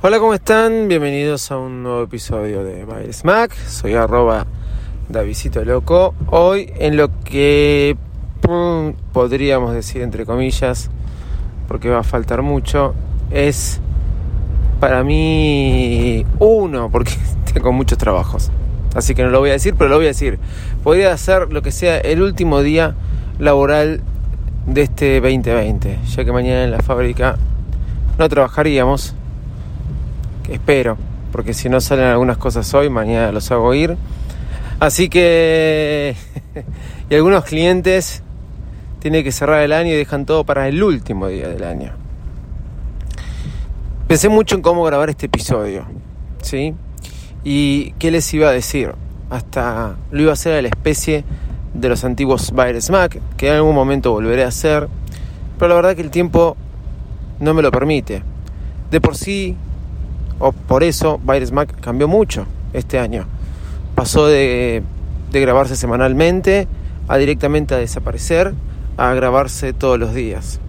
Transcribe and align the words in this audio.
Hola, 0.00 0.20
¿cómo 0.20 0.32
están? 0.32 0.86
Bienvenidos 0.86 1.50
a 1.50 1.58
un 1.58 1.82
nuevo 1.82 2.04
episodio 2.04 2.62
de 2.62 2.84
Baile 2.84 3.12
Smack. 3.12 3.52
Soy 3.66 3.94
arroba 3.94 4.46
Davidito 5.08 5.64
Loco. 5.64 6.14
Hoy 6.28 6.72
en 6.76 6.96
lo 6.96 7.08
que 7.24 7.96
pum, 8.40 8.92
podríamos 9.12 9.74
decir 9.74 10.02
entre 10.02 10.24
comillas, 10.24 10.88
porque 11.66 11.90
va 11.90 11.98
a 11.98 12.02
faltar 12.04 12.42
mucho, 12.42 12.94
es 13.32 13.80
para 14.78 15.02
mí 15.02 16.24
uno, 16.38 16.90
porque 16.92 17.14
tengo 17.52 17.72
muchos 17.72 17.98
trabajos. 17.98 18.52
Así 18.94 19.16
que 19.16 19.24
no 19.24 19.30
lo 19.30 19.40
voy 19.40 19.50
a 19.50 19.54
decir, 19.54 19.74
pero 19.76 19.90
lo 19.90 19.96
voy 19.96 20.04
a 20.04 20.10
decir. 20.10 20.38
Podría 20.84 21.16
ser 21.16 21.52
lo 21.52 21.60
que 21.60 21.72
sea 21.72 21.98
el 21.98 22.22
último 22.22 22.62
día 22.62 22.94
laboral 23.40 24.02
de 24.64 24.82
este 24.82 25.20
2020, 25.20 25.98
ya 26.06 26.24
que 26.24 26.30
mañana 26.30 26.62
en 26.62 26.70
la 26.70 26.82
fábrica 26.82 27.36
no 28.16 28.28
trabajaríamos 28.28 29.16
espero, 30.48 30.96
porque 31.32 31.54
si 31.54 31.68
no 31.68 31.80
salen 31.80 32.06
algunas 32.06 32.38
cosas 32.38 32.72
hoy, 32.74 32.90
mañana 32.90 33.32
los 33.32 33.50
hago 33.50 33.74
ir. 33.74 33.96
Así 34.80 35.08
que, 35.08 36.14
y 37.10 37.14
algunos 37.14 37.44
clientes 37.44 38.22
tienen 39.00 39.24
que 39.24 39.32
cerrar 39.32 39.62
el 39.62 39.72
año 39.72 39.92
y 39.92 39.96
dejan 39.96 40.26
todo 40.26 40.44
para 40.44 40.68
el 40.68 40.82
último 40.82 41.28
día 41.28 41.48
del 41.48 41.64
año. 41.64 41.92
Pensé 44.06 44.28
mucho 44.28 44.54
en 44.54 44.62
cómo 44.62 44.84
grabar 44.84 45.10
este 45.10 45.26
episodio, 45.26 45.84
¿sí? 46.42 46.74
Y 47.44 47.92
qué 47.98 48.10
les 48.10 48.32
iba 48.32 48.48
a 48.48 48.52
decir. 48.52 48.92
Hasta 49.30 49.96
lo 50.10 50.22
iba 50.22 50.30
a 50.30 50.32
hacer 50.32 50.54
a 50.54 50.62
la 50.62 50.68
especie 50.68 51.24
de 51.74 51.88
los 51.90 52.04
antiguos 52.04 52.52
Bayer 52.52 52.80
Smack, 52.80 53.20
que 53.36 53.48
en 53.48 53.56
algún 53.56 53.74
momento 53.74 54.12
volveré 54.12 54.44
a 54.44 54.48
hacer, 54.48 54.88
pero 55.58 55.68
la 55.68 55.74
verdad 55.74 55.94
que 55.94 56.00
el 56.00 56.10
tiempo 56.10 56.56
no 57.38 57.52
me 57.52 57.60
lo 57.60 57.70
permite. 57.70 58.22
De 58.90 59.00
por 59.00 59.16
sí 59.16 59.56
o 60.38 60.52
por 60.52 60.82
eso 60.82 61.20
Virus 61.22 61.52
Mac 61.52 61.80
cambió 61.80 62.08
mucho 62.08 62.46
este 62.72 62.98
año. 62.98 63.26
Pasó 63.94 64.26
de, 64.26 64.82
de 65.32 65.40
grabarse 65.40 65.76
semanalmente 65.76 66.68
a 67.08 67.16
directamente 67.16 67.74
a 67.74 67.78
desaparecer, 67.78 68.54
a 68.96 69.14
grabarse 69.14 69.72
todos 69.72 69.98
los 69.98 70.14
días. 70.14 70.60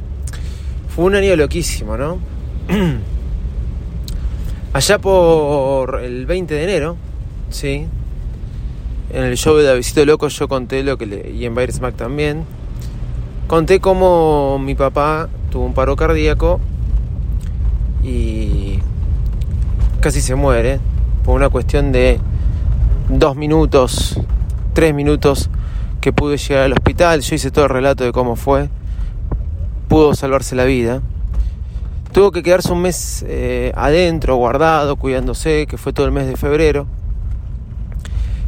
Fue 0.96 1.06
un 1.06 1.16
año 1.16 1.36
loquísimo, 1.36 1.98
¿no? 1.98 2.20
Allá 4.74 5.00
por 5.00 6.02
el 6.04 6.26
20 6.26 6.54
de 6.54 6.64
enero, 6.64 6.96
¿sí? 7.50 7.88
En 9.12 9.24
el 9.24 9.38
show 9.38 9.56
de 9.56 9.64
Davidito 9.64 10.06
Loco 10.06 10.28
yo 10.28 10.48
conté 10.48 10.84
lo 10.84 10.98
que 10.98 11.08
le... 11.08 11.32
y 11.32 11.46
en 11.46 11.56
Virus 11.56 11.82
Mac 11.82 11.96
también. 11.96 12.46
Conté 13.48 13.80
cómo 13.80 14.60
mi 14.60 14.76
papá 14.76 15.28
tuvo 15.52 15.66
un 15.66 15.74
paro 15.74 15.96
cardíaco 15.96 16.60
y 18.04 18.49
casi 20.00 20.22
se 20.22 20.36
muere 20.36 20.80
por 21.24 21.36
una 21.36 21.50
cuestión 21.50 21.92
de 21.92 22.20
dos 23.10 23.36
minutos, 23.36 24.20
tres 24.74 24.94
minutos 24.94 25.50
que 26.02 26.14
pude 26.14 26.38
llegar 26.38 26.64
al 26.64 26.74
hospital. 26.74 27.22
Yo 27.22 27.36
hice 27.36 27.52
todo 27.52 27.66
el 27.66 27.72
relato 27.72 28.04
de 28.04 28.12
cómo 28.12 28.36
fue. 28.36 28.70
Pudo 29.88 30.14
salvarse 30.16 30.56
la 30.56 30.66
vida. 30.66 31.02
Tuvo 32.12 32.32
que 32.32 32.42
quedarse 32.42 32.72
un 32.72 32.82
mes 32.82 33.24
eh, 33.28 33.72
adentro, 33.76 34.36
guardado, 34.36 34.96
cuidándose, 34.96 35.68
que 35.68 35.78
fue 35.78 35.94
todo 35.94 36.06
el 36.06 36.12
mes 36.12 36.28
de 36.28 36.38
febrero. 36.38 36.88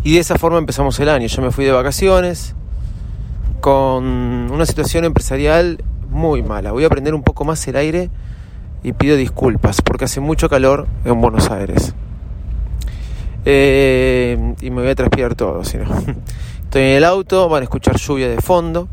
Y 0.04 0.16
de 0.16 0.20
esa 0.20 0.38
forma 0.38 0.58
empezamos 0.58 1.00
el 1.00 1.10
año. 1.10 1.28
Yo 1.28 1.42
me 1.42 1.52
fui 1.52 1.66
de 1.66 1.72
vacaciones 1.72 2.56
con 3.60 4.04
una 4.52 4.66
situación 4.66 5.06
empresarial 5.06 5.84
muy 6.10 6.42
mala. 6.42 6.72
Voy 6.72 6.84
a 6.84 6.88
aprender 6.88 7.14
un 7.14 7.24
poco 7.24 7.46
más 7.46 7.68
el 7.68 7.76
aire 7.76 8.10
y 8.84 8.94
pido 8.94 9.16
disculpas 9.16 9.82
porque 9.82 10.06
hace 10.06 10.20
mucho 10.20 10.50
calor 10.50 10.88
en 11.06 11.20
Buenos 11.22 11.50
Aires. 11.52 11.94
Eh, 13.46 14.56
y 14.62 14.70
me 14.70 14.82
voy 14.82 14.92
a 14.92 14.96
transpirar 14.96 15.36
todo, 15.36 15.64
si 15.64 15.78
no. 15.78 15.86
Estoy 16.64 16.82
en 16.82 16.98
el 16.98 17.04
auto, 17.04 17.50
van 17.50 17.62
a 17.62 17.64
escuchar 17.64 17.98
lluvia 17.98 18.30
de 18.30 18.42
fondo. 18.42 18.88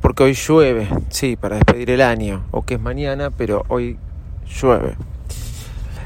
Porque 0.00 0.22
hoy 0.22 0.34
llueve, 0.34 0.88
sí, 1.08 1.36
para 1.36 1.56
despedir 1.56 1.90
el 1.90 2.02
año, 2.02 2.44
o 2.50 2.62
que 2.62 2.74
es 2.74 2.80
mañana, 2.80 3.30
pero 3.30 3.64
hoy 3.68 3.96
llueve. 4.46 4.96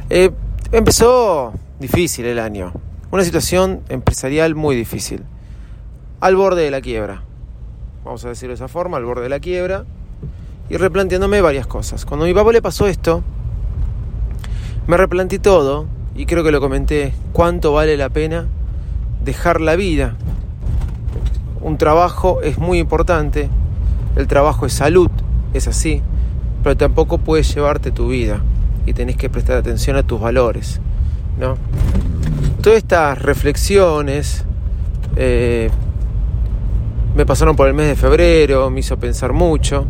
Eh, 0.08 0.30
empezó 0.70 1.52
difícil 1.80 2.26
el 2.26 2.38
año, 2.38 2.72
una 3.10 3.24
situación 3.24 3.82
empresarial 3.88 4.54
muy 4.54 4.76
difícil, 4.76 5.24
al 6.20 6.36
borde 6.36 6.62
de 6.62 6.70
la 6.70 6.80
quiebra, 6.80 7.22
vamos 8.04 8.24
a 8.24 8.28
decirlo 8.28 8.50
de 8.50 8.54
esa 8.54 8.68
forma, 8.68 8.96
al 8.96 9.04
borde 9.04 9.24
de 9.24 9.28
la 9.28 9.40
quiebra, 9.40 9.84
y 10.70 10.76
replanteándome 10.76 11.40
varias 11.40 11.66
cosas. 11.66 12.04
Cuando 12.04 12.24
a 12.24 12.28
mi 12.28 12.34
papá 12.34 12.52
le 12.52 12.62
pasó 12.62 12.86
esto, 12.86 13.22
me 14.86 14.96
replanteé 14.96 15.38
todo 15.38 15.86
y 16.14 16.26
creo 16.26 16.42
que 16.42 16.50
lo 16.50 16.60
comenté, 16.60 17.12
cuánto 17.32 17.72
vale 17.72 17.96
la 17.96 18.08
pena 18.08 18.46
dejar 19.24 19.60
la 19.60 19.76
vida. 19.76 20.16
Un 21.60 21.78
trabajo 21.78 22.40
es 22.42 22.58
muy 22.58 22.78
importante, 22.78 23.48
el 24.16 24.26
trabajo 24.26 24.66
es 24.66 24.72
salud, 24.72 25.10
es 25.54 25.68
así, 25.68 26.02
pero 26.62 26.76
tampoco 26.76 27.18
puedes 27.18 27.54
llevarte 27.54 27.90
tu 27.90 28.08
vida 28.08 28.40
y 28.86 28.94
tenés 28.94 29.16
que 29.16 29.28
prestar 29.28 29.56
atención 29.56 29.96
a 29.96 30.02
tus 30.02 30.20
valores, 30.20 30.80
¿no? 31.38 31.56
Todas 32.62 32.78
estas 32.78 33.20
reflexiones 33.20 34.44
eh, 35.16 35.70
me 37.14 37.26
pasaron 37.26 37.56
por 37.56 37.68
el 37.68 37.74
mes 37.74 37.86
de 37.86 37.96
febrero, 37.96 38.70
me 38.70 38.80
hizo 38.80 38.96
pensar 38.98 39.32
mucho. 39.32 39.86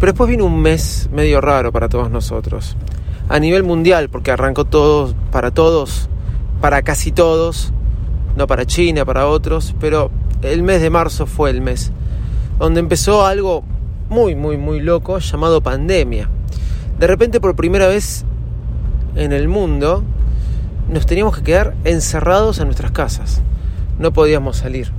Pero 0.00 0.12
después 0.12 0.30
vino 0.30 0.46
un 0.46 0.60
mes 0.60 1.08
medio 1.12 1.40
raro 1.40 1.70
para 1.70 1.88
todos 1.88 2.10
nosotros. 2.10 2.76
A 3.28 3.38
nivel 3.38 3.62
mundial, 3.62 4.08
porque 4.08 4.32
arrancó 4.32 4.64
todo 4.64 5.14
para 5.30 5.52
todos, 5.52 6.08
para 6.60 6.82
casi 6.82 7.12
todos, 7.12 7.72
no 8.36 8.46
para 8.46 8.66
China, 8.66 9.04
para 9.04 9.28
otros, 9.28 9.74
pero 9.78 10.10
el 10.42 10.62
mes 10.62 10.80
de 10.80 10.90
marzo 10.90 11.26
fue 11.26 11.50
el 11.50 11.60
mes 11.60 11.92
donde 12.60 12.80
empezó 12.80 13.24
algo 13.24 13.64
muy, 14.10 14.34
muy, 14.34 14.58
muy 14.58 14.80
loco 14.80 15.18
llamado 15.18 15.62
pandemia. 15.62 16.28
De 16.98 17.06
repente, 17.06 17.40
por 17.40 17.56
primera 17.56 17.88
vez 17.88 18.24
en 19.16 19.32
el 19.32 19.48
mundo, 19.48 20.04
nos 20.90 21.06
teníamos 21.06 21.36
que 21.36 21.42
quedar 21.42 21.74
encerrados 21.84 22.58
en 22.58 22.66
nuestras 22.66 22.90
casas. 22.90 23.40
No 23.98 24.12
podíamos 24.12 24.58
salir. 24.58 24.92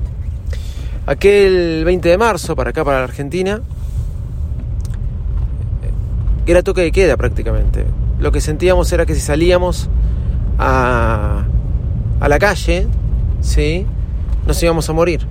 Aquel 1.05 1.83
20 1.85 2.09
de 2.09 2.17
marzo, 2.17 2.55
para 2.55 2.71
acá, 2.71 2.83
para 2.83 2.97
la 2.97 3.03
Argentina, 3.03 3.61
era 6.51 6.63
toque 6.63 6.81
de 6.81 6.91
queda 6.91 7.17
prácticamente. 7.17 7.85
Lo 8.19 8.31
que 8.31 8.41
sentíamos 8.41 8.91
era 8.91 9.05
que 9.05 9.15
si 9.15 9.21
salíamos 9.21 9.89
a, 10.57 11.45
a 12.19 12.29
la 12.29 12.39
calle, 12.39 12.87
¿sí? 13.41 13.85
nos 14.45 14.61
íbamos 14.61 14.89
a 14.89 14.93
morir. 14.93 15.27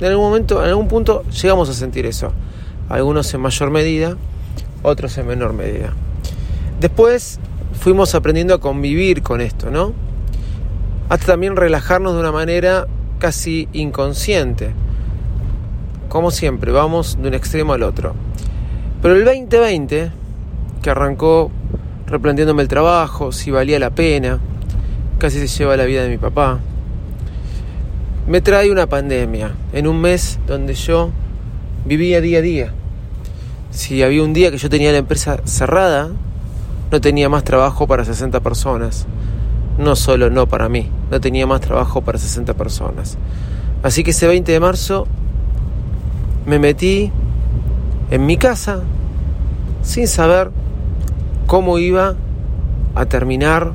En 0.00 0.06
algún 0.06 0.26
momento, 0.26 0.62
en 0.62 0.70
algún 0.70 0.88
punto, 0.88 1.24
llegamos 1.30 1.68
a 1.68 1.72
sentir 1.72 2.06
eso. 2.06 2.32
Algunos 2.88 3.32
en 3.34 3.40
mayor 3.40 3.70
medida, 3.70 4.16
otros 4.82 5.16
en 5.18 5.26
menor 5.26 5.52
medida. 5.52 5.92
Después 6.80 7.40
fuimos 7.80 8.14
aprendiendo 8.14 8.54
a 8.54 8.60
convivir 8.60 9.22
con 9.22 9.40
esto, 9.40 9.70
¿no? 9.70 9.92
Hasta 11.08 11.26
también 11.26 11.56
relajarnos 11.56 12.14
de 12.14 12.20
una 12.20 12.32
manera 12.32 12.86
casi 13.18 13.68
inconsciente 13.72 14.72
como 16.08 16.30
siempre, 16.30 16.72
vamos 16.72 17.18
de 17.20 17.28
un 17.28 17.34
extremo 17.34 17.74
al 17.74 17.82
otro. 17.82 18.14
Pero 19.02 19.14
el 19.14 19.24
2020, 19.24 20.10
arrancó 20.90 21.50
replanteándome 22.06 22.62
el 22.62 22.68
trabajo, 22.68 23.32
si 23.32 23.50
valía 23.50 23.78
la 23.78 23.90
pena, 23.90 24.38
casi 25.18 25.46
se 25.46 25.58
lleva 25.58 25.76
la 25.76 25.84
vida 25.84 26.02
de 26.02 26.08
mi 26.08 26.18
papá, 26.18 26.60
me 28.26 28.40
trae 28.40 28.70
una 28.70 28.86
pandemia 28.86 29.52
en 29.72 29.86
un 29.86 30.00
mes 30.00 30.38
donde 30.46 30.74
yo 30.74 31.10
vivía 31.86 32.20
día 32.20 32.38
a 32.38 32.42
día. 32.42 32.72
Si 33.70 34.02
había 34.02 34.22
un 34.22 34.32
día 34.32 34.50
que 34.50 34.58
yo 34.58 34.68
tenía 34.68 34.92
la 34.92 34.98
empresa 34.98 35.40
cerrada, 35.44 36.10
no 36.90 37.00
tenía 37.00 37.28
más 37.28 37.44
trabajo 37.44 37.86
para 37.86 38.04
60 38.04 38.40
personas. 38.40 39.06
No 39.78 39.96
solo 39.96 40.30
no 40.30 40.46
para 40.46 40.68
mí, 40.68 40.90
no 41.10 41.20
tenía 41.20 41.46
más 41.46 41.60
trabajo 41.60 42.02
para 42.02 42.18
60 42.18 42.54
personas. 42.54 43.16
Así 43.82 44.02
que 44.02 44.10
ese 44.10 44.26
20 44.26 44.50
de 44.50 44.60
marzo 44.60 45.06
me 46.46 46.58
metí 46.58 47.12
en 48.10 48.26
mi 48.26 48.36
casa 48.36 48.80
sin 49.82 50.08
saber 50.08 50.50
cómo 51.48 51.78
iba 51.78 52.14
a 52.94 53.06
terminar 53.06 53.72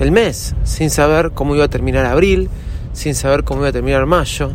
el 0.00 0.10
mes, 0.12 0.56
sin 0.64 0.88
saber 0.88 1.32
cómo 1.32 1.54
iba 1.54 1.66
a 1.66 1.68
terminar 1.68 2.06
abril, 2.06 2.48
sin 2.94 3.14
saber 3.14 3.44
cómo 3.44 3.60
iba 3.60 3.68
a 3.68 3.72
terminar 3.72 4.06
mayo, 4.06 4.52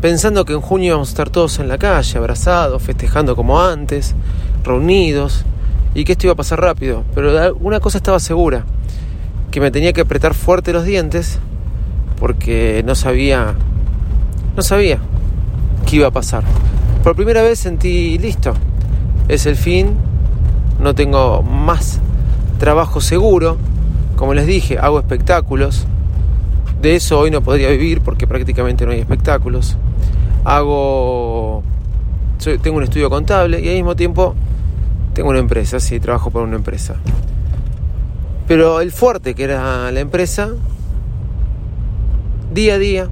pensando 0.00 0.44
que 0.44 0.52
en 0.52 0.60
junio 0.60 0.90
íbamos 0.90 1.08
a 1.08 1.10
estar 1.10 1.28
todos 1.28 1.58
en 1.58 1.66
la 1.66 1.76
calle, 1.76 2.16
abrazados, 2.16 2.80
festejando 2.80 3.34
como 3.34 3.60
antes, 3.60 4.14
reunidos, 4.62 5.44
y 5.92 6.04
que 6.04 6.12
esto 6.12 6.28
iba 6.28 6.34
a 6.34 6.36
pasar 6.36 6.60
rápido. 6.60 7.02
Pero 7.16 7.56
una 7.56 7.80
cosa 7.80 7.98
estaba 7.98 8.20
segura, 8.20 8.64
que 9.50 9.60
me 9.60 9.72
tenía 9.72 9.92
que 9.92 10.02
apretar 10.02 10.34
fuerte 10.34 10.72
los 10.72 10.84
dientes, 10.84 11.40
porque 12.20 12.84
no 12.86 12.94
sabía, 12.94 13.56
no 14.54 14.62
sabía 14.62 15.00
qué 15.84 15.96
iba 15.96 16.06
a 16.06 16.12
pasar. 16.12 16.44
Por 17.02 17.16
primera 17.16 17.42
vez 17.42 17.58
sentí, 17.58 18.18
listo, 18.18 18.54
es 19.26 19.46
el 19.46 19.56
fin, 19.56 19.96
no 20.80 20.94
tengo 20.94 21.42
más 21.42 22.00
trabajo 22.58 23.00
seguro, 23.00 23.56
como 24.16 24.34
les 24.34 24.46
dije, 24.46 24.78
hago 24.78 24.98
espectáculos. 24.98 25.86
De 26.80 26.96
eso 26.96 27.18
hoy 27.18 27.30
no 27.30 27.40
podría 27.40 27.70
vivir 27.70 28.00
porque 28.00 28.26
prácticamente 28.26 28.84
no 28.86 28.92
hay 28.92 29.00
espectáculos. 29.00 29.76
Hago. 30.44 31.62
tengo 32.62 32.76
un 32.76 32.84
estudio 32.84 33.10
contable 33.10 33.60
y 33.60 33.68
al 33.68 33.74
mismo 33.74 33.96
tiempo 33.96 34.34
tengo 35.14 35.30
una 35.30 35.38
empresa, 35.38 35.80
sí, 35.80 35.98
trabajo 35.98 36.30
por 36.30 36.42
una 36.42 36.56
empresa. 36.56 36.96
Pero 38.46 38.80
el 38.80 38.92
fuerte 38.92 39.34
que 39.34 39.44
era 39.44 39.90
la 39.90 40.00
empresa, 40.00 40.50
día 42.52 42.74
a 42.74 42.78
día, 42.78 43.08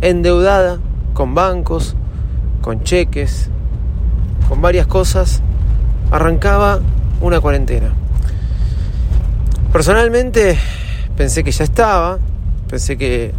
endeudada 0.00 0.78
con 1.14 1.34
bancos, 1.34 1.96
con 2.60 2.84
cheques, 2.84 3.50
con 4.48 4.62
varias 4.62 4.86
cosas, 4.86 5.42
arrancaba 6.10 6.80
una 7.20 7.40
cuarentena. 7.40 7.92
Personalmente 9.72 10.58
pensé 11.16 11.44
que 11.44 11.50
ya 11.50 11.64
estaba, 11.64 12.18
pensé 12.68 12.96
que, 12.96 13.32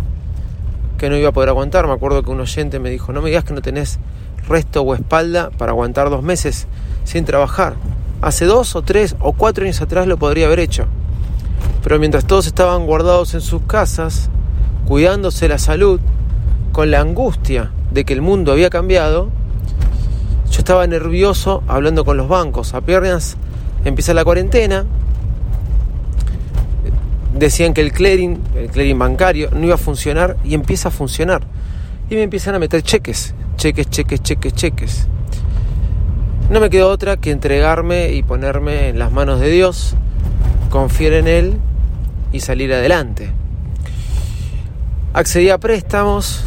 que 0.98 1.10
no 1.10 1.18
iba 1.18 1.30
a 1.30 1.32
poder 1.32 1.50
aguantar. 1.50 1.88
Me 1.88 1.94
acuerdo 1.94 2.24
que 2.24 2.30
un 2.30 2.40
oyente 2.40 2.80
me 2.80 2.90
dijo, 2.90 3.14
no 3.14 3.22
me 3.22 3.30
digas 3.30 3.44
que 3.44 3.54
no 3.54 3.62
tenés 3.62 4.00
resto 4.48 4.82
o 4.82 4.96
espalda 4.96 5.50
para 5.58 5.72
aguantar 5.72 6.10
dos 6.10 6.24
meses 6.24 6.68
sin 7.04 7.26
trabajar. 7.26 7.76
Hace 8.22 8.46
dos 8.46 8.76
o 8.76 8.82
tres 8.82 9.16
o 9.20 9.34
cuatro 9.34 9.64
años 9.64 9.82
atrás 9.82 10.08
lo 10.08 10.18
podría 10.18 10.48
haber 10.48 10.60
hecho. 10.60 10.86
Pero 11.84 12.00
mientras 12.00 12.26
todos 12.26 12.48
estaban 12.48 12.86
guardados 12.86 13.34
en 13.34 13.42
sus 13.42 13.62
casas, 13.62 14.30
cuidándose 14.86 15.48
la 15.48 15.58
salud, 15.58 16.00
con 16.72 16.92
la 16.92 17.00
angustia 17.00 17.72
de 17.92 18.06
que 18.06 18.14
el 18.14 18.22
mundo 18.22 18.52
había 18.52 18.70
cambiado, 18.70 19.30
yo 20.52 20.60
estaba 20.60 20.86
nervioso 20.88 21.64
hablando 21.68 22.04
con 22.04 22.18
los 22.18 22.28
bancos. 22.28 22.74
Apenas 22.74 23.38
empieza 23.86 24.14
la 24.14 24.24
cuarentena, 24.24 24.86
decían 27.34 27.74
que 27.74 27.82
el 27.82 27.92
clearing, 27.92 28.40
el 28.56 28.70
clearing 28.70 29.00
bancario, 29.00 29.50
no 29.52 29.66
iba 29.66 29.76
a 29.76 29.78
funcionar 29.78 30.38
y 30.44 30.54
empieza 30.54 30.90
a 30.90 30.92
funcionar. 30.92 31.42
Y 32.10 32.16
me 32.16 32.24
empiezan 32.24 32.56
a 32.56 32.60
meter 32.60 32.82
cheques, 32.82 33.34
cheques, 33.56 33.90
cheques, 33.90 34.22
cheques, 34.22 34.54
cheques. 34.54 35.08
No 36.50 36.60
me 36.60 36.70
quedó 36.70 36.90
otra 36.90 37.18
que 37.18 37.32
entregarme 37.32 38.14
y 38.14 38.24
ponerme 38.24 38.90
en 38.90 38.98
las 38.98 39.12
manos 39.12 39.40
de 39.40 39.52
Dios, 39.52 39.96
confiar 40.72 41.14
en 41.14 41.28
Él 41.28 41.58
y 42.32 42.40
salir 42.40 42.74
adelante. 42.74 43.30
Accedí 45.14 45.50
a 45.50 45.60
préstamos, 45.60 46.44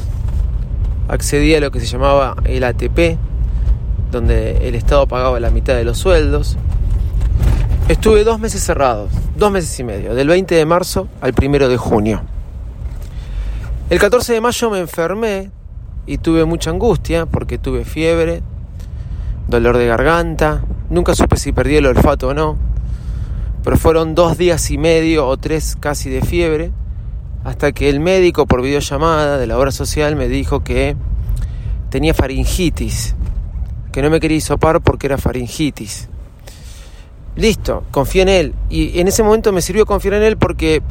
accedí 1.09 1.55
a 1.55 1.61
lo 1.61 1.71
que 1.71 1.79
se 1.79 1.87
llamaba 1.87 2.37
el 2.45 2.65
ATP, 2.65 3.17
donde 4.11 4.69
el 4.69 4.75
Estado 4.75 5.07
pagaba 5.07 5.39
la 5.41 5.51
mitad 5.51 5.75
de 5.75 5.85
los 5.85 5.99
sueldos. 5.99 6.57
Estuve 7.93 8.25
dos 8.25 8.41
meses 8.41 8.63
cerrados, 8.65 9.11
dos 9.37 9.53
meses 9.53 9.79
y 9.79 9.85
medio, 9.85 10.15
del 10.15 10.27
20 10.27 10.55
de 10.55 10.65
marzo 10.65 11.09
al 11.21 11.35
1 11.39 11.69
de 11.69 11.77
junio. 11.77 12.23
El 13.91 13.99
14 13.99 14.33
de 14.33 14.41
mayo 14.41 14.71
me 14.71 14.79
enfermé 14.79 15.51
y 16.07 16.17
tuve 16.17 16.47
mucha 16.47 16.71
angustia 16.71 17.27
porque 17.27 17.59
tuve 17.59 17.85
fiebre, 17.85 18.43
dolor 19.47 19.77
de 19.77 19.89
garganta, 19.89 20.65
nunca 20.89 21.15
supe 21.15 21.37
si 21.37 21.53
perdí 21.53 21.77
el 21.77 21.85
olfato 21.85 22.29
o 22.29 22.35
no, 22.35 22.57
pero 23.63 23.77
fueron 23.77 24.15
dos 24.15 24.39
días 24.39 24.71
y 24.71 24.79
medio 24.79 25.29
o 25.29 25.37
tres 25.37 25.77
casi 25.79 26.09
de 26.09 26.23
fiebre, 26.23 26.71
hasta 27.45 27.73
que 27.73 27.91
el 27.91 28.01
médico 28.01 28.47
por 28.47 28.63
videollamada 28.63 29.37
de 29.37 29.47
la 29.47 29.59
obra 29.59 29.71
social 29.71 30.17
me 30.17 30.29
dijo 30.29 30.65
que 30.65 30.97
tenía 31.91 32.15
faringitis, 32.15 33.15
que 33.93 34.01
no 34.01 34.09
me 34.09 34.19
quería 34.19 34.39
hisopar 34.39 34.81
porque 34.81 35.09
era 35.09 35.19
faringitis. 35.19 36.09
Listo, 37.37 37.85
confié 37.91 38.23
en 38.23 38.29
él. 38.29 38.55
Y 38.69 39.01
en 39.01 39.09
ese 39.09 39.23
momento 39.23 39.53
me 39.53 39.63
sirvió 39.63 39.87
confiar 39.87 40.15
en 40.15 40.23
él 40.23 40.37
porque 40.37 40.83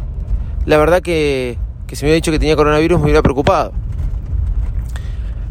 la 0.65 0.77
verdad 0.77 1.01
que, 1.01 1.57
que 1.87 1.95
si 1.95 2.03
me 2.03 2.07
hubiera 2.07 2.15
dicho 2.15 2.31
que 2.31 2.39
tenía 2.39 2.55
coronavirus 2.55 2.99
me 2.99 3.05
hubiera 3.05 3.21
preocupado. 3.21 3.73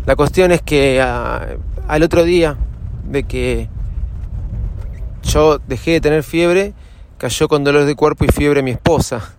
La 0.07 0.17
cuestión 0.17 0.51
es 0.51 0.63
que 0.63 1.01
al 1.01 2.03
otro 2.03 2.25
día 2.25 2.57
de 3.05 3.25
que 3.25 3.69
yo 5.23 5.59
dejé 5.59 5.93
de 5.93 6.01
tener 6.01 6.23
fiebre, 6.23 6.75
cayó 7.19 7.49
con 7.49 7.63
dolor 7.63 7.85
de 7.85 7.95
cuerpo 7.95 8.25
y 8.25 8.29
fiebre 8.29 8.63
mi 8.63 8.73
esposa 8.73 9.35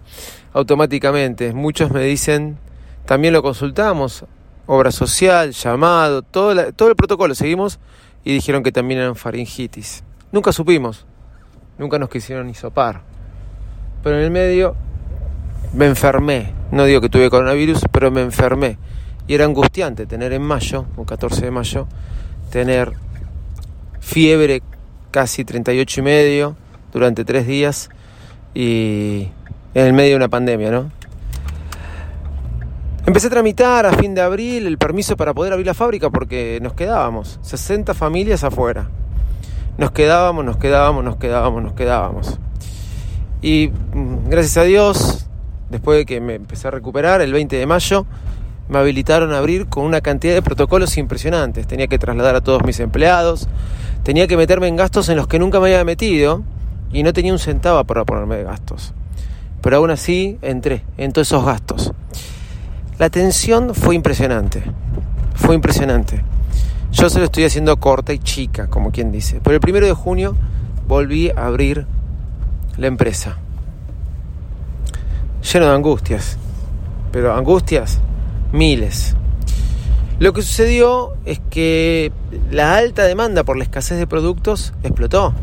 automáticamente. 0.53 1.53
Muchos 1.53 1.91
me 1.91 2.03
dicen, 2.03 2.57
también 3.05 3.33
lo 3.33 3.41
consultamos, 3.41 4.25
obra 4.67 4.91
social, 4.91 5.51
llamado, 5.51 6.21
todo, 6.21 6.71
todo 6.73 6.89
el 6.89 6.95
protocolo 6.95 7.35
seguimos 7.35 7.79
y 8.23 8.33
dijeron 8.33 8.63
que 8.63 8.71
también 8.71 8.99
eran 8.99 9.15
faringitis. 9.15 10.03
Nunca 10.31 10.51
supimos, 10.51 11.05
nunca 11.81 11.99
nos 11.99 12.09
quisieron 12.09 12.49
hisopar. 12.49 13.01
Pero 14.03 14.17
en 14.17 14.23
el 14.23 14.31
medio 14.31 14.75
me 15.73 15.87
enfermé. 15.87 16.53
No 16.71 16.85
digo 16.85 17.01
que 17.01 17.09
tuve 17.09 17.29
coronavirus, 17.29 17.81
pero 17.91 18.11
me 18.11 18.21
enfermé. 18.21 18.77
Y 19.27 19.33
era 19.33 19.45
angustiante 19.45 20.05
tener 20.05 20.31
en 20.31 20.43
mayo, 20.43 20.85
un 20.95 21.05
14 21.05 21.41
de 21.41 21.51
mayo, 21.51 21.87
tener 22.49 22.93
fiebre 23.99 24.61
casi 25.09 25.43
38 25.43 25.99
y 25.99 26.03
medio 26.03 26.55
durante 26.93 27.25
tres 27.25 27.45
días 27.45 27.89
y 28.53 29.29
en 29.73 29.85
el 29.85 29.93
medio 29.93 30.11
de 30.11 30.15
una 30.17 30.29
pandemia, 30.29 30.71
¿no? 30.71 30.91
Empecé 33.05 33.27
a 33.27 33.29
tramitar 33.31 33.85
a 33.85 33.93
fin 33.93 34.13
de 34.13 34.21
abril 34.21 34.67
el 34.67 34.77
permiso 34.77 35.17
para 35.17 35.33
poder 35.33 35.53
abrir 35.53 35.65
la 35.65 35.73
fábrica 35.73 36.09
porque 36.09 36.59
nos 36.61 36.73
quedábamos, 36.73 37.39
60 37.41 37.93
familias 37.93 38.43
afuera. 38.43 38.89
Nos 39.77 39.91
quedábamos, 39.91 40.45
nos 40.45 40.57
quedábamos, 40.57 41.03
nos 41.03 41.15
quedábamos, 41.17 41.63
nos 41.63 41.73
quedábamos. 41.73 42.39
Y 43.41 43.69
mm, 43.93 44.29
gracias 44.29 44.57
a 44.57 44.63
Dios, 44.63 45.25
después 45.69 45.97
de 45.97 46.05
que 46.05 46.21
me 46.21 46.35
empecé 46.35 46.67
a 46.67 46.71
recuperar, 46.71 47.21
el 47.21 47.33
20 47.33 47.55
de 47.55 47.65
mayo, 47.65 48.05
me 48.69 48.79
habilitaron 48.79 49.33
a 49.33 49.39
abrir 49.39 49.67
con 49.67 49.85
una 49.85 50.01
cantidad 50.01 50.33
de 50.33 50.41
protocolos 50.41 50.97
impresionantes. 50.97 51.67
Tenía 51.67 51.87
que 51.87 51.99
trasladar 51.99 52.35
a 52.35 52.41
todos 52.41 52.63
mis 52.63 52.79
empleados, 52.79 53.47
tenía 54.03 54.27
que 54.27 54.37
meterme 54.37 54.67
en 54.67 54.75
gastos 54.75 55.09
en 55.09 55.17
los 55.17 55.27
que 55.27 55.39
nunca 55.39 55.59
me 55.59 55.67
había 55.67 55.83
metido 55.83 56.43
y 56.93 57.03
no 57.03 57.13
tenía 57.13 57.33
un 57.33 57.39
centavo 57.39 57.83
para 57.83 58.05
ponerme 58.05 58.37
de 58.37 58.43
gastos. 58.43 58.93
Pero 59.61 59.77
aún 59.77 59.91
así 59.91 60.37
entré 60.41 60.83
en 60.97 61.11
todos 61.11 61.27
esos 61.27 61.45
gastos. 61.45 61.91
La 62.97 63.09
tensión 63.09 63.73
fue 63.73 63.95
impresionante, 63.95 64.63
fue 65.35 65.55
impresionante. 65.55 66.23
Yo 66.91 67.09
se 67.09 67.19
lo 67.19 67.25
estoy 67.25 67.45
haciendo 67.45 67.79
corta 67.79 68.13
y 68.13 68.19
chica, 68.19 68.67
como 68.67 68.91
quien 68.91 69.11
dice. 69.11 69.39
Pero 69.43 69.55
el 69.55 69.61
primero 69.61 69.85
de 69.85 69.93
junio 69.93 70.35
volví 70.87 71.29
a 71.29 71.47
abrir 71.47 71.85
la 72.77 72.87
empresa. 72.87 73.37
Lleno 75.51 75.67
de 75.67 75.75
angustias. 75.75 76.37
Pero 77.11 77.33
angustias, 77.33 77.99
miles. 78.51 79.15
Lo 80.19 80.33
que 80.33 80.41
sucedió 80.41 81.13
es 81.25 81.39
que 81.49 82.11
la 82.51 82.75
alta 82.77 83.03
demanda 83.03 83.43
por 83.43 83.57
la 83.57 83.63
escasez 83.63 83.97
de 83.97 84.05
productos 84.05 84.73
explotó. 84.83 85.33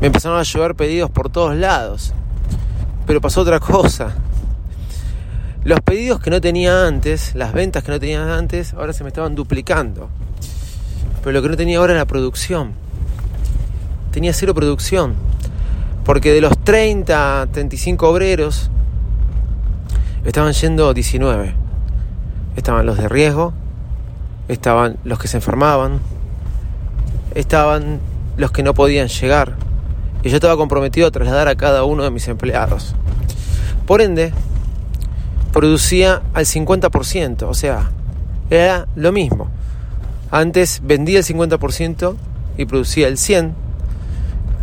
Me 0.00 0.06
empezaron 0.06 0.38
a 0.38 0.42
llevar 0.42 0.74
pedidos 0.74 1.10
por 1.10 1.30
todos 1.30 1.54
lados. 1.54 2.14
Pero 3.06 3.20
pasó 3.20 3.42
otra 3.42 3.60
cosa. 3.60 4.14
Los 5.62 5.80
pedidos 5.82 6.20
que 6.20 6.30
no 6.30 6.40
tenía 6.40 6.86
antes, 6.86 7.34
las 7.34 7.52
ventas 7.52 7.84
que 7.84 7.92
no 7.92 8.00
tenía 8.00 8.36
antes, 8.36 8.72
ahora 8.72 8.94
se 8.94 9.04
me 9.04 9.08
estaban 9.08 9.34
duplicando. 9.34 10.08
Pero 11.22 11.32
lo 11.32 11.42
que 11.42 11.48
no 11.48 11.56
tenía 11.56 11.78
ahora 11.78 11.94
era 11.94 12.04
producción. 12.06 12.72
Tenía 14.10 14.32
cero 14.32 14.54
producción. 14.54 15.14
Porque 16.04 16.32
de 16.32 16.40
los 16.40 16.56
30, 16.58 17.48
35 17.52 18.08
obreros, 18.08 18.70
estaban 20.24 20.52
yendo 20.52 20.92
19. 20.94 21.54
Estaban 22.56 22.86
los 22.86 22.98
de 22.98 23.08
riesgo, 23.08 23.52
estaban 24.48 24.96
los 25.04 25.18
que 25.18 25.28
se 25.28 25.36
enfermaban, 25.36 26.00
estaban 27.34 28.00
los 28.36 28.50
que 28.50 28.62
no 28.62 28.74
podían 28.74 29.08
llegar. 29.08 29.54
Y 30.22 30.30
yo 30.30 30.36
estaba 30.36 30.56
comprometido 30.56 31.06
a 31.06 31.10
trasladar 31.10 31.48
a 31.48 31.54
cada 31.54 31.84
uno 31.84 32.02
de 32.02 32.10
mis 32.10 32.28
empleados. 32.28 32.94
Por 33.86 34.00
ende, 34.00 34.32
producía 35.52 36.22
al 36.34 36.44
50%, 36.44 37.42
o 37.42 37.54
sea, 37.54 37.90
era 38.50 38.86
lo 38.96 39.12
mismo. 39.12 39.48
Antes 40.30 40.80
vendía 40.84 41.18
el 41.18 41.24
50% 41.24 42.14
y 42.56 42.64
producía 42.66 43.08
el 43.08 43.16
100%. 43.16 43.52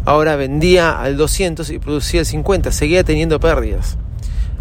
Ahora 0.06 0.38
vendía 0.38 1.02
al 1.02 1.18
200 1.18 1.70
y 1.70 1.80
producía 1.80 2.22
el 2.22 2.26
50, 2.26 2.72
seguía 2.72 3.04
teniendo 3.04 3.42
pérdidas. 3.42 3.98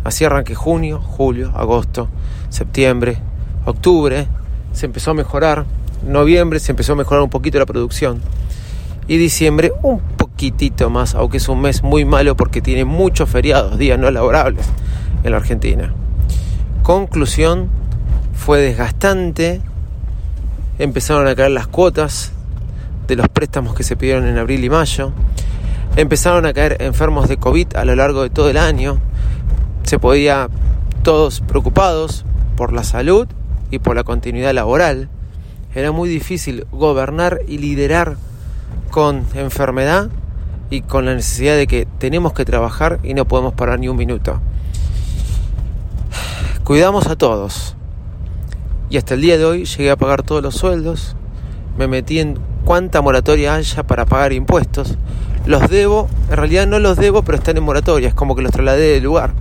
Así 0.02 0.25
arranqué 0.25 0.56
junio, 0.56 1.00
julio, 1.00 1.52
agosto, 1.54 2.08
septiembre, 2.48 3.18
octubre, 3.64 4.26
se 4.72 4.86
empezó 4.86 5.12
a 5.12 5.14
mejorar, 5.14 5.64
noviembre 6.04 6.58
se 6.58 6.72
empezó 6.72 6.94
a 6.94 6.96
mejorar 6.96 7.22
un 7.22 7.30
poquito 7.30 7.58
la 7.58 7.66
producción 7.66 8.20
y 9.08 9.18
diciembre 9.18 9.72
un 9.82 10.00
poquitito 10.00 10.90
más, 10.90 11.14
aunque 11.14 11.36
es 11.36 11.48
un 11.48 11.60
mes 11.60 11.82
muy 11.82 12.04
malo 12.04 12.36
porque 12.36 12.60
tiene 12.60 12.84
muchos 12.84 13.28
feriados, 13.28 13.78
días 13.78 13.98
no 13.98 14.10
laborables 14.10 14.66
en 15.22 15.30
la 15.30 15.36
Argentina. 15.36 15.94
Conclusión, 16.82 17.68
fue 18.34 18.60
desgastante, 18.60 19.60
empezaron 20.78 21.26
a 21.26 21.35
caer 21.35 21.50
las 21.50 21.66
cuotas 21.66 22.33
de 23.06 23.16
los 23.16 23.28
préstamos 23.28 23.75
que 23.75 23.83
se 23.83 23.97
pidieron 23.97 24.26
en 24.26 24.38
abril 24.38 24.64
y 24.64 24.71
mayo, 24.71 25.12
empezaron 25.97 26.47
a 26.47 26.52
caer 26.52 26.76
enfermos 26.80 27.28
de 27.28 27.37
COVID 27.37 27.76
a 27.76 27.85
lo 27.85 27.95
largo 27.95 28.23
de 28.23 28.30
todo 28.30 28.50
el 28.50 28.56
año, 28.56 28.99
se 29.85 29.99
podía 29.99 30.49
todos 31.02 31.40
preocupados 31.40 32.25
por 32.56 32.73
la 32.73 32.85
salud 32.85 33.28
y 33.71 33.78
por 33.78 33.97
la 33.97 34.04
continuidad 34.04 34.52
laboral. 34.52 35.09
Era 35.75 35.92
muy 35.92 36.09
difícil 36.09 36.66
gobernar 36.73 37.40
y 37.47 37.59
liderar 37.59 38.16
con 38.90 39.25
enfermedad 39.35 40.09
y 40.71 40.80
con 40.80 41.04
la 41.04 41.14
necesidad 41.14 41.56
de 41.56 41.66
que 41.66 41.87
tenemos 41.99 42.33
que 42.33 42.45
trabajar 42.45 42.99
y 43.02 43.14
no 43.14 43.26
podemos 43.26 43.54
parar 43.54 43.78
ni 43.78 43.88
un 43.88 43.97
minuto. 43.97 44.40
Cuidamos 46.64 47.06
a 47.06 47.16
todos. 47.16 47.75
Y 48.88 48.97
hasta 48.99 49.14
el 49.14 49.21
día 49.21 49.38
de 49.38 49.45
hoy 49.45 49.64
llegué 49.64 49.90
a 49.90 49.97
pagar 49.97 50.23
todos 50.23 50.43
los 50.43 50.55
sueldos. 50.55 51.16
Me 51.76 51.88
metí 51.88 52.21
en 52.21 52.38
cuánta 52.64 53.00
moratoria 53.02 53.55
haya 53.55 53.83
para 53.83 54.07
pagar 54.07 54.33
impuestos. 54.33 54.97
Los 55.45 55.69
debo, 55.69 56.09
en 56.31 56.37
realidad 56.37 56.66
no 56.66 56.78
los 56.78 56.97
debo, 56.97 57.23
pero 57.23 57.38
están 57.38 57.57
en 57.57 57.64
moratoria. 57.64 58.09
Es 58.09 58.14
como 58.14 58.35
que 58.37 58.43
los 58.43 58.52
trasladé 58.52 58.93
del 58.93 59.05
lugar. 59.05 59.33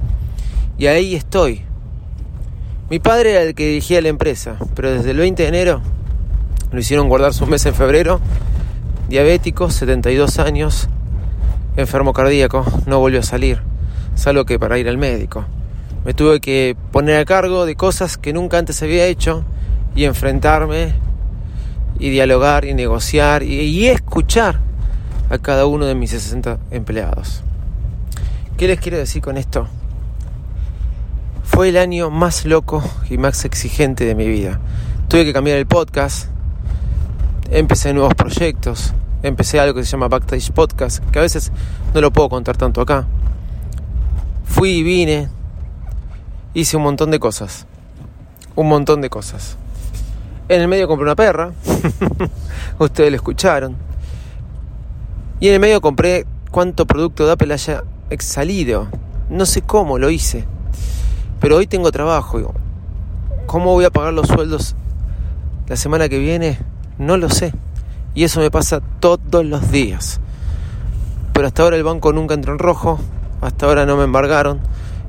Y 0.78 0.88
ahí 0.88 1.16
estoy. 1.16 1.62
Mi 2.90 3.00
padre 3.00 3.32
era 3.32 3.42
el 3.42 3.56
que 3.56 3.68
dirigía 3.68 4.02
la 4.02 4.10
empresa, 4.10 4.58
pero 4.76 4.92
desde 4.92 5.12
el 5.12 5.18
20 5.18 5.42
de 5.42 5.50
enero 5.50 5.82
lo 6.72 6.80
hicieron 6.80 7.10
guardar 7.10 7.34
sus 7.34 7.48
meses 7.48 7.68
en 7.68 7.76
febrero. 7.76 8.20
Diabético, 9.10 9.70
72 9.70 10.40
años, 10.40 10.90
enfermo 11.78 12.14
cardíaco, 12.14 12.66
no 12.86 13.00
volvió 13.00 13.22
a 13.22 13.24
salir, 13.24 13.62
salvo 14.16 14.46
que 14.46 14.60
para 14.60 14.78
ir 14.78 14.90
al 14.90 14.98
médico. 14.98 15.46
Me 16.06 16.14
tuve 16.14 16.40
que 16.40 16.78
poner 16.92 17.18
a 17.18 17.26
cargo 17.26 17.66
de 17.66 17.76
cosas 17.76 18.18
que 18.18 18.32
nunca 18.32 18.60
antes 18.60 18.82
había 18.84 19.08
hecho 19.08 19.44
y 19.96 20.06
enfrentarme 20.06 20.94
y 21.98 22.12
dialogar 22.12 22.64
y 22.66 22.76
negociar 22.76 23.42
y, 23.42 23.88
escuchar 23.88 24.60
a 25.32 25.40
cada 25.40 25.66
uno 25.66 25.86
de 25.86 25.96
mis 25.96 26.12
60 26.12 26.60
empleados. 26.70 27.42
¿Qué 28.56 28.68
les 28.68 28.80
quiero 28.80 29.00
decir 29.00 29.24
con 29.24 29.38
esto? 29.38 29.68
Fue 31.44 31.70
el 31.70 31.78
año 31.78 32.12
más 32.12 32.46
loco 32.46 32.84
y 33.10 33.18
más 33.18 33.44
exigente 33.44 34.06
de 34.06 34.14
mi 34.14 34.28
vida. 34.28 34.60
Tuve 35.08 35.26
que 35.26 35.34
cambiar 35.34 35.58
el 35.58 35.66
podcast, 35.66 36.28
empecé 37.50 37.94
nuevos 37.94 38.14
proyectos, 38.14 38.94
empecé 39.24 39.60
algo 39.60 39.74
que 39.74 39.86
se 39.86 39.92
llama 39.92 40.08
Backstage 40.08 40.52
Podcast, 40.52 41.04
que 41.10 41.18
a 41.18 41.24
veces 41.24 41.52
no 41.96 42.02
lo 42.02 42.12
puedo 42.12 42.30
contar 42.30 42.58
tanto 42.58 42.82
acá. 42.82 43.08
Fui 44.44 44.70
y 44.70 44.84
vine, 44.84 45.30
hice 46.56 46.78
un 46.78 46.84
montón 46.84 47.12
de 47.12 47.20
cosas, 47.20 47.68
un 48.56 48.68
montón 48.70 49.02
de 49.02 49.10
cosas. 49.10 49.58
En 50.48 50.62
el 50.62 50.68
medio 50.68 50.88
compré 50.88 51.04
una 51.04 51.16
perra, 51.16 51.52
ustedes 52.80 53.12
lo 53.12 53.18
escucharon. 53.18 53.76
Y 55.40 55.50
en 55.50 55.56
el 55.56 55.60
medio 55.60 55.82
compré 55.82 56.26
cuánto 56.50 56.88
producto 56.88 57.26
de 57.26 57.34
Apple 57.34 57.54
haya 57.54 57.84
salido. 58.20 58.88
No 59.30 59.46
sé 59.46 59.62
cómo 59.62 60.00
lo 60.00 60.10
hice. 60.10 60.46
Pero 61.42 61.58
hoy 61.58 61.68
tengo 61.68 61.92
trabajo. 61.92 62.54
¿Cómo 63.46 63.74
voy 63.74 63.84
a 63.84 63.90
pagar 63.90 64.14
los 64.14 64.28
sueldos 64.28 64.76
la 65.68 65.76
semana 65.76 66.08
que 66.08 66.20
viene? 66.20 66.58
No 66.98 67.18
lo 67.18 67.30
sé. 67.30 67.54
Y 68.14 68.24
eso 68.24 68.40
me 68.40 68.50
pasa 68.50 68.82
todos 69.02 69.46
los 69.46 69.72
días. 69.72 70.22
Pero 71.34 71.48
hasta 71.48 71.64
ahora 71.64 71.76
el 71.76 71.84
banco 71.84 72.14
nunca 72.14 72.34
entró 72.34 72.54
en 72.54 72.60
rojo, 72.60 72.98
hasta 73.42 73.66
ahora 73.66 73.86
no 73.86 73.98
me 73.98 74.06
embargaron 74.06 74.62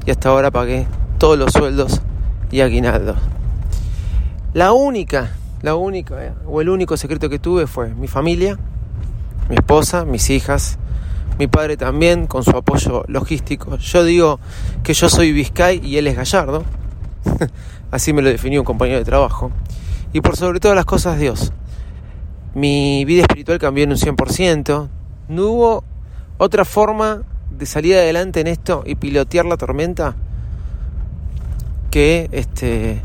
y 0.04 0.10
hasta 0.10 0.30
ahora 0.30 0.50
pagué 0.50 0.88
todos 1.18 1.38
los 1.38 1.52
sueldos 1.52 2.00
y 2.50 2.60
aguinaldos. 2.60 3.16
La 4.52 4.72
única, 4.72 5.32
la 5.62 5.74
única 5.74 6.24
eh, 6.24 6.32
o 6.46 6.60
el 6.60 6.68
único 6.68 6.96
secreto 6.96 7.28
que 7.28 7.38
tuve 7.38 7.66
fue 7.66 7.94
mi 7.94 8.08
familia, 8.08 8.58
mi 9.48 9.56
esposa, 9.56 10.04
mis 10.04 10.30
hijas, 10.30 10.78
mi 11.38 11.46
padre 11.46 11.76
también 11.76 12.26
con 12.26 12.44
su 12.44 12.50
apoyo 12.50 13.04
logístico. 13.08 13.76
Yo 13.76 14.04
digo 14.04 14.40
que 14.82 14.94
yo 14.94 15.08
soy 15.08 15.32
Vizcay 15.32 15.80
y 15.84 15.98
él 15.98 16.06
es 16.06 16.16
Gallardo. 16.16 16.64
Así 17.90 18.12
me 18.12 18.22
lo 18.22 18.30
definió 18.30 18.60
un 18.60 18.64
compañero 18.64 18.98
de 18.98 19.04
trabajo. 19.04 19.50
Y 20.12 20.20
por 20.20 20.36
sobre 20.36 20.60
todas 20.60 20.76
las 20.76 20.86
cosas 20.86 21.18
Dios. 21.18 21.52
Mi 22.54 23.04
vida 23.04 23.22
espiritual 23.22 23.58
cambió 23.58 23.84
en 23.84 23.90
un 23.90 23.98
100%. 23.98 24.88
No 25.28 25.42
hubo 25.46 25.84
otra 26.38 26.64
forma 26.64 27.22
de 27.50 27.66
salir 27.66 27.96
adelante 27.96 28.40
en 28.40 28.46
esto 28.46 28.82
y 28.86 28.94
pilotear 28.94 29.44
la 29.44 29.56
tormenta 29.56 30.16
que 31.96 32.28
este 32.30 33.00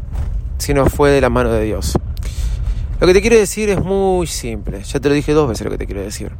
si 0.57 0.73
no 0.73 0.85
fue 0.85 1.11
de 1.11 1.21
la 1.21 1.29
mano 1.29 1.49
de 1.49 1.63
Dios. 1.63 1.97
Lo 2.99 3.07
que 3.07 3.13
te 3.13 3.21
quiero 3.21 3.37
decir 3.37 3.69
es 3.69 3.81
muy 3.81 4.27
simple. 4.27 4.83
Ya 4.83 4.99
te 4.99 5.07
lo 5.07 5.15
dije 5.15 5.31
dos 5.31 5.47
veces 5.47 5.63
lo 5.63 5.71
que 5.71 5.77
te 5.77 5.85
quiero 5.85 6.01
decir. 6.01 6.33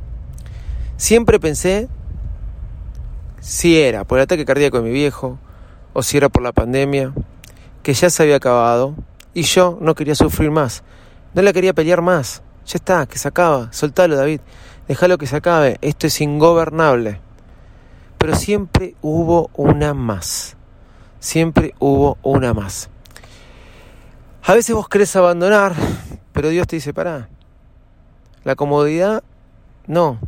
Siempre 0.97 1.39
pensé 1.39 1.87
si 3.39 3.79
era 3.79 4.03
por 4.03 4.17
el 4.17 4.23
ataque 4.23 4.43
cardíaco 4.43 4.81
de 4.81 4.83
mi 4.83 4.89
viejo 4.89 5.39
o 5.93 6.03
si 6.03 6.17
era 6.17 6.27
por 6.27 6.43
la 6.43 6.51
pandemia, 6.51 7.13
que 7.83 7.93
ya 7.93 8.09
se 8.09 8.21
había 8.21 8.35
acabado 8.35 8.95
y 9.33 9.43
yo 9.43 9.77
no 9.79 9.95
quería 9.95 10.15
sufrir 10.15 10.51
más. 10.51 10.83
No 11.33 11.41
la 11.43 11.53
quería 11.53 11.71
pelear 11.71 12.01
más. 12.01 12.41
Ya 12.65 12.75
está, 12.75 13.05
que 13.05 13.17
se 13.17 13.29
acaba. 13.29 13.71
Soltalo, 13.71 14.17
David. 14.17 14.41
Déjalo 14.89 15.17
que 15.17 15.25
se 15.25 15.37
acabe. 15.37 15.77
Esto 15.79 16.07
es 16.07 16.19
ingobernable. 16.19 17.21
Pero 18.17 18.35
siempre 18.35 18.95
hubo 19.01 19.49
una 19.53 19.93
más. 19.93 20.57
Siempre 21.21 21.73
hubo 21.79 22.17
una 22.21 22.53
más. 22.53 22.89
A 24.43 24.53
veces 24.53 24.75
vos 24.75 24.89
querés 24.89 25.15
abandonar, 25.15 25.73
pero 26.33 26.49
Dios 26.49 26.67
te 26.67 26.75
dice, 26.75 26.93
pará. 26.93 27.29
La 28.43 28.55
comodidad, 28.55 29.23
no. 29.87 30.19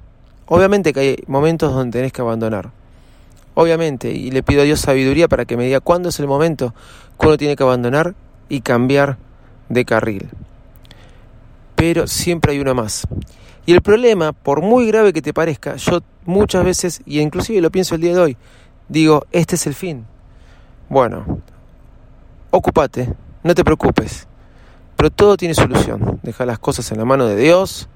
Obviamente 0.45 0.93
que 0.93 0.99
hay 1.01 1.17
momentos 1.27 1.73
donde 1.73 1.99
tenés 1.99 2.13
que 2.13 2.21
abandonar. 2.21 2.71
Obviamente. 3.55 4.11
Y 4.11 4.31
le 4.31 4.41
pido 4.41 4.61
a 4.61 4.63
Dios 4.63 4.79
sabiduría 4.79 5.27
para 5.27 5.43
que 5.43 5.57
me 5.57 5.65
diga 5.65 5.81
cuándo 5.81 6.07
es 6.07 6.19
el 6.21 6.27
momento 6.27 6.73
cuando 7.17 7.35
tiene 7.35 7.57
que 7.57 7.63
abandonar 7.63 8.15
y 8.47 8.61
cambiar 8.61 9.17
de 9.67 9.83
carril 9.83 10.29
pero 11.83 12.07
siempre 12.07 12.53
hay 12.53 12.59
una 12.61 12.73
más. 12.73 13.05
Y 13.65 13.73
el 13.73 13.81
problema, 13.81 14.31
por 14.31 14.61
muy 14.61 14.87
grave 14.87 15.11
que 15.11 15.21
te 15.21 15.33
parezca, 15.33 15.75
yo 15.75 15.99
muchas 16.23 16.63
veces, 16.63 17.01
y 17.05 17.19
inclusive 17.19 17.59
lo 17.59 17.71
pienso 17.71 17.95
el 17.95 17.99
día 17.99 18.13
de 18.13 18.21
hoy, 18.21 18.37
digo, 18.87 19.25
este 19.33 19.55
es 19.55 19.67
el 19.67 19.73
fin. 19.73 20.05
Bueno, 20.93 21.41
ocúpate, 22.51 23.11
no 23.41 23.55
te 23.55 23.63
preocupes, 23.63 24.27
pero 24.95 25.09
todo 25.09 25.37
tiene 25.37 25.55
solución. 25.55 26.19
Deja 26.21 26.45
las 26.45 26.59
cosas 26.59 26.91
en 26.91 26.99
la 26.99 27.03
mano 27.03 27.25
de 27.25 27.35
Dios, 27.35 27.89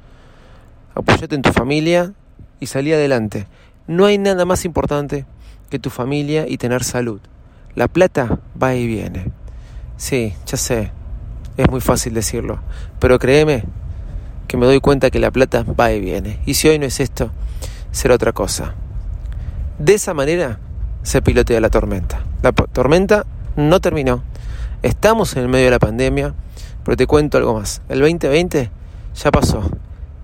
apóyate 0.96 1.36
en 1.36 1.44
tu 1.44 1.54
familia 1.54 2.13
y 2.60 2.66
salí 2.66 2.92
adelante. 2.92 3.46
No 3.86 4.06
hay 4.06 4.18
nada 4.18 4.46
más 4.46 4.66
importante 4.66 5.27
que 5.70 5.77
tu 5.77 5.92
familia 5.92 6.48
y 6.48 6.58
tener 6.58 6.84
salud. 6.84 7.22
La 7.75 7.88
plata 7.88 8.39
va 8.60 8.74
y 8.74 8.88
viene. 8.88 9.32
Sí, 9.98 10.34
ya 10.48 10.58
sé, 10.58 10.92
es 11.56 11.70
muy 11.70 11.82
fácil 11.82 12.16
decirlo, 12.16 12.62
pero 12.98 13.20
créeme 13.20 13.63
que 14.48 14.58
me 14.58 14.66
doy 14.66 14.80
cuenta 14.80 15.12
que 15.12 15.20
la 15.20 15.30
plata 15.30 15.63
va 15.80 15.92
y 15.92 16.00
viene. 16.00 16.39
Y 16.48 16.56
si 16.56 16.68
hoy 16.68 16.80
no 16.80 16.88
es 16.88 17.00
esto, 17.00 17.30
será 17.92 18.16
otra 18.16 18.32
cosa. 18.32 18.74
De 19.77 19.94
esa 19.94 20.16
manera 20.16 20.58
se 21.04 21.22
pilotea 21.22 21.62
la 21.62 21.70
tormenta. 21.70 22.22
La 22.42 22.51
tormenta 22.51 23.25
no 23.56 23.80
terminó. 23.80 24.24
Estamos 24.84 25.36
en 25.36 25.44
el 25.44 25.50
medio 25.50 25.66
de 25.66 25.72
la 25.72 25.80
pandemia, 25.80 26.34
pero 26.84 26.96
te 26.98 27.08
cuento 27.08 27.38
algo 27.38 27.54
más. 27.56 27.82
El 27.89 28.00
2020 28.00 28.70
ya 29.16 29.32
pasó. 29.32 29.70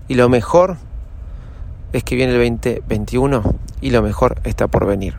Y 0.08 0.14
lo 0.14 0.28
mejor 0.28 0.76
es 1.92 2.04
que 2.04 2.16
viene 2.16 2.32
el 2.34 2.38
2021 2.38 3.54
y 3.80 3.90
lo 3.90 4.02
mejor 4.02 4.40
está 4.44 4.68
por 4.68 4.86
venir. 4.86 5.14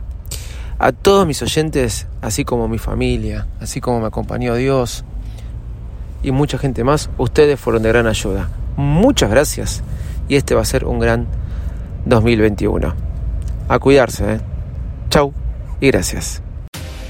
A 0.78 0.92
todos 0.92 1.26
mis 1.26 1.40
oyentes, 1.42 2.06
así 2.20 2.44
como 2.44 2.68
mi 2.68 2.78
familia, 2.78 3.46
así 3.60 3.80
como 3.80 4.00
me 4.00 4.06
acompañó 4.06 4.54
Dios, 4.54 5.04
y 6.22 6.32
mucha 6.32 6.58
gente 6.58 6.84
más, 6.84 7.08
ustedes 7.18 7.58
fueron 7.58 7.82
de 7.82 7.88
gran 7.90 8.06
ayuda. 8.06 8.50
Muchas 8.76 9.30
gracias 9.30 9.82
y 10.28 10.36
este 10.36 10.54
va 10.54 10.62
a 10.62 10.66
ser 10.66 10.84
un 10.84 10.98
gran 10.98 11.26
2021. 12.04 12.94
A 13.68 13.78
cuidarse, 13.78 14.34
¿eh? 14.34 14.40
Chau 15.08 15.32
y 15.80 15.90
gracias. 15.90 16.40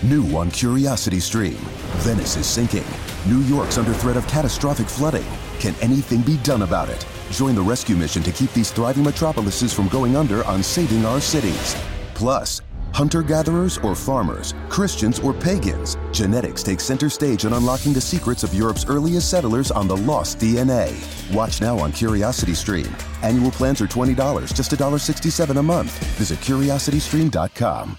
New 0.03 0.37
on 0.37 0.51
Curiosity 0.51 1.21
Stream. 1.21 1.59
Venice 1.99 2.37
is 2.37 2.47
sinking. 2.47 2.85
New 3.27 3.41
York's 3.41 3.79
under 3.79 3.95
threat 3.95 4.17
of 4.17 4.27
catastrophic 4.29 4.89
flooding. 4.89 5.27
Can 5.59 5.75
anything 5.81 6.21
be 6.21 6.37
done 6.39 6.63
about 6.63 6.89
it? 6.89 7.05
Join 7.31 7.55
the 7.55 7.63
rescue 7.63 7.97
mission 7.97 8.23
to 8.23 8.31
keep 8.31 8.53
these 8.53 8.71
thriving 8.71 9.05
metropolises 9.05 9.73
from 9.73 9.89
going 9.89 10.15
under 10.15 10.45
on 10.45 10.63
saving 10.63 11.05
our 11.07 11.21
cities. 11.21 11.75
Plus, 12.15 12.61
hunter 12.93 13.23
gatherers 13.23 13.79
or 13.79 13.95
farmers, 13.95 14.55
Christians 14.69 15.19
or 15.19 15.33
pagans, 15.33 15.97
genetics 16.13 16.63
takes 16.63 16.85
center 16.85 17.09
stage 17.09 17.47
in 17.47 17.55
unlocking 17.55 17.93
the 17.93 18.01
secrets 18.01 18.45
of 18.45 18.55
Europe's 18.55 18.85
earliest 18.87 19.31
settlers 19.31 19.71
on 19.71 19.89
the 19.89 19.97
lost 19.97 20.39
DNA. 20.39 20.95
Watch 21.35 21.61
now 21.61 21.79
on 21.79 21.91
Curiosity 21.91 22.55
Stream. 22.55 22.95
Annual 23.23 23.51
plans 23.53 23.81
are 23.81 23.89
$20, 23.89 24.55
just 24.55 24.71
$1.67 24.71 25.59
a 25.59 25.63
month. 25.63 25.91
Visit 26.17 26.39
curiositystream.com. 26.41 27.99